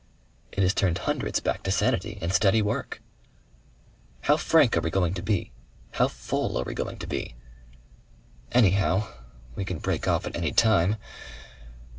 "It 0.51 0.63
has 0.63 0.73
turned 0.73 0.97
hundreds 0.97 1.39
back 1.39 1.61
to 1.61 1.69
sanity 1.71 2.17
and 2.23 2.33
steady 2.33 2.63
work." 2.63 3.03
"How 4.21 4.35
frank 4.35 4.75
are 4.75 4.81
we 4.81 4.89
going 4.89 5.13
to 5.13 5.21
be? 5.21 5.51
How 5.91 6.07
full 6.07 6.57
are 6.57 6.63
we 6.63 6.73
going 6.73 6.97
to 6.97 7.05
be? 7.05 7.35
Anyhow 8.51 9.07
we 9.55 9.63
can 9.63 9.77
break 9.77 10.07
off 10.07 10.25
at 10.25 10.35
any 10.35 10.53
time.... 10.53 10.95